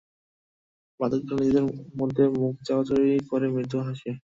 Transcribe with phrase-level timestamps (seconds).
[0.99, 1.65] বাদকরা নিজেদের
[1.99, 4.11] মধ্যে মুখ চাওয়াচাওয়ি করে মৃদু হাসে।